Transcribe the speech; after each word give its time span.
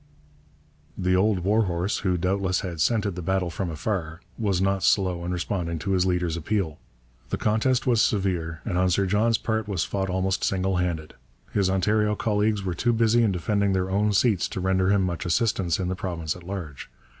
The 0.97 1.15
old 1.15 1.41
war 1.41 1.65
horse, 1.65 1.99
who 1.99 2.17
doubtless 2.17 2.61
had 2.61 2.81
scented 2.81 3.13
the 3.13 3.21
battle 3.21 3.51
from 3.51 3.69
afar, 3.69 4.19
was 4.35 4.59
not 4.59 4.81
slow 4.81 5.23
in 5.23 5.31
responding 5.31 5.77
to 5.77 5.91
his 5.91 6.07
leader's 6.07 6.35
appeal. 6.35 6.79
The 7.29 7.37
contest 7.37 7.85
was 7.85 8.01
severe, 8.01 8.61
and 8.65 8.79
on 8.79 8.89
Sir 8.89 9.05
John's 9.05 9.37
part 9.37 9.67
was 9.67 9.83
fought 9.85 10.09
almost 10.09 10.43
single 10.43 10.77
handed. 10.77 11.13
His 11.51 11.69
Ontario 11.69 12.15
colleagues 12.15 12.63
were 12.63 12.73
too 12.73 12.93
busy 12.93 13.21
in 13.21 13.31
defending 13.31 13.73
their 13.73 13.91
own 13.91 14.11
seats 14.11 14.47
to 14.49 14.59
render 14.59 14.89
him 14.89 15.03
much 15.03 15.23
assistance 15.23 15.77
in 15.79 15.87
the 15.87 15.95
province 15.95 16.35
at 16.35 16.41
large. 16.41 16.89